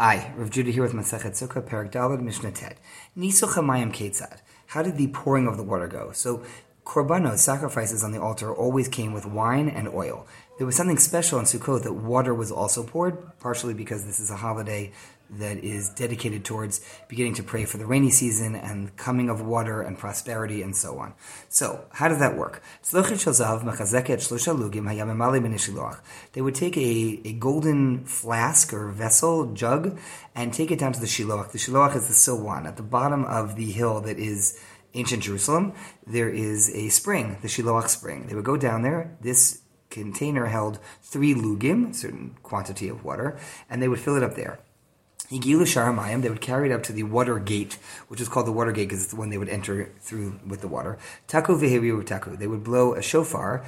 [0.00, 2.78] Hi, Rav Judah here with Masachet Sukkah, Perak Dalad, Mishnah Tet.
[3.18, 4.38] Nisuch Hamayim Ketzad.
[4.68, 6.12] How did the pouring of the water go?
[6.12, 6.44] So,
[6.88, 10.26] korbanos, sacrifices on the altar, always came with wine and oil.
[10.56, 14.30] There was something special in Sukkot that water was also poured, partially because this is
[14.30, 14.92] a holiday
[15.30, 19.82] that is dedicated towards beginning to pray for the rainy season and coming of water
[19.82, 21.12] and prosperity and so on.
[21.50, 22.62] So, how does that work?
[26.32, 29.98] They would take a, a golden flask or vessel, jug,
[30.34, 31.52] and take it down to the Shiloach.
[31.52, 32.66] The Shiloach is the Silwan.
[32.66, 34.58] At the bottom of the hill that is
[34.94, 35.72] ancient Jerusalem,
[36.06, 38.26] there is a spring, the Shiloach spring.
[38.26, 39.16] They would go down there.
[39.20, 43.38] This container held three lugim, a certain quantity of water,
[43.70, 44.60] and they would fill it up there.
[45.30, 47.78] They would carry it up to the water gate,
[48.08, 50.68] which is called the water gate because it's when they would enter through with the
[50.68, 50.96] water.
[51.26, 53.62] Taku, they would blow a shofar,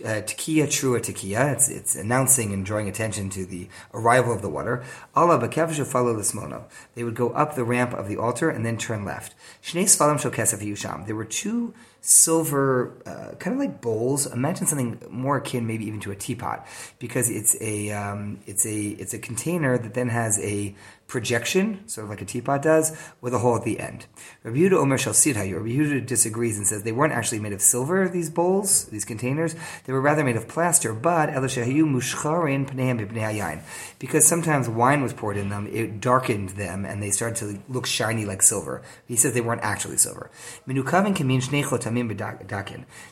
[0.00, 4.48] uh, Tekiya Trua Tekiya, it's, it's announcing and drawing attention to the arrival of the
[4.48, 4.82] water.
[5.14, 6.64] Allah Bakefashu follow the
[6.94, 9.34] They would go up the ramp of the altar and then turn left.
[9.62, 11.06] Shnei Sfalim Shokesef Yusham.
[11.06, 14.26] There were two silver, uh, kind of like bowls.
[14.26, 16.66] Imagine something more akin, maybe even to a teapot,
[16.98, 20.74] because it's a um, it's a it's a container that then has a
[21.06, 24.06] projection, sort of like a teapot does, with a hole at the end.
[24.42, 25.56] Rabbi Yehuda Omer Shal Sidhayu.
[25.56, 28.08] Rabbi Yehuda disagrees and says they weren't actually made of silver.
[28.08, 30.92] These bowls, these containers, they were rather made of plaster.
[30.92, 31.30] But
[33.98, 37.86] because sometimes wine was poured in them, it darkened them, and they started to look
[37.86, 38.82] shiny like silver.
[39.06, 40.30] He says they weren't actually silver.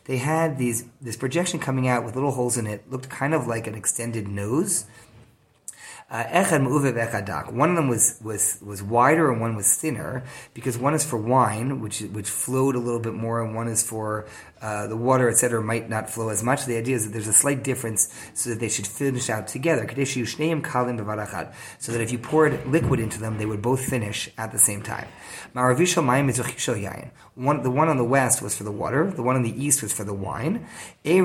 [0.04, 3.46] They had these this projection coming out with little holes in it, looked kind of
[3.46, 4.84] like an extended nose.
[6.10, 6.24] Uh,
[7.52, 11.16] one of them was, was, was wider and one was thinner because one is for
[11.16, 14.26] wine, which which flowed a little bit more, and one is for
[14.60, 16.66] uh, the water, etc., might not flow as much.
[16.66, 19.88] The idea is that there's a slight difference so that they should finish out together.
[21.78, 24.82] So that if you poured liquid into them, they would both finish at the same
[24.82, 25.06] time.
[27.34, 29.82] One, the one on the west was for the water, the one on the east
[29.82, 30.66] was for the wine.
[31.02, 31.16] If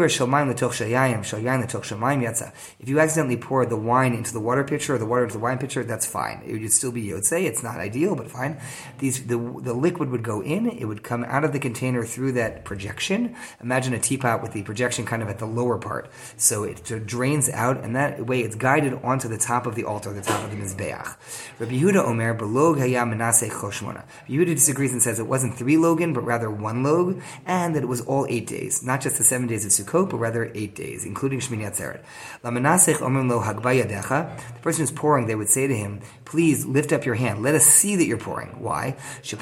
[2.88, 5.58] you accidentally poured the wine into the water pitcher or the water into the wine
[5.58, 6.42] pitcher, that's fine.
[6.46, 7.46] It would still be yotze.
[7.50, 8.60] It's not ideal, but fine.
[9.00, 10.68] These the the liquid would go in.
[10.68, 13.36] It would come out of the container through that projection.
[13.62, 17.50] Imagine a teapot with the projection kind of at the lower part, so it drains
[17.50, 20.52] out, and that way it's guided onto the top of the altar, the top of
[20.52, 21.16] the mizbeach.
[21.60, 24.04] Rabbi Yehuda Omer belog hayam menaseh choshmona.
[24.28, 27.88] Yehuda disagrees and says it wasn't three logan, but rather one log, and that it
[27.88, 31.06] was all eight days, not just the seven days of Sukkot, but rather eight days,
[31.06, 32.02] including Shmini Atzeret.
[32.44, 32.50] La
[33.06, 34.40] omer lo hagbayadecha.
[34.66, 37.44] The person who's pouring, they would say to him, please lift up your hand.
[37.44, 38.60] Let us see that you're pouring.
[38.60, 38.98] Why?
[39.22, 39.38] There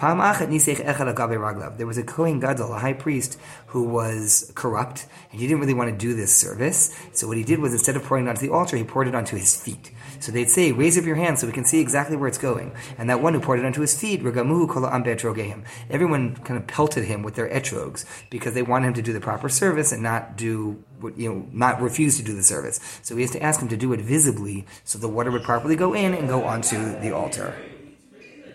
[1.88, 5.91] was a Kohen Gadol, a high priest, who was corrupt, and he didn't really want
[5.91, 6.94] to do this service.
[7.13, 9.16] So what he did was instead of pouring it onto the altar, he poured it
[9.16, 9.91] onto his feet.
[10.19, 12.73] So they'd say, raise up your hand so we can see exactly where it's going.
[12.97, 17.35] And that one who poured it onto his feet, everyone kind of pelted him with
[17.35, 20.84] their etrogs because they wanted him to do the proper service and not do
[21.15, 22.79] you know, not refuse to do the service.
[23.01, 25.75] So he has to ask him to do it visibly so the water would properly
[25.75, 27.55] go in and go onto the altar.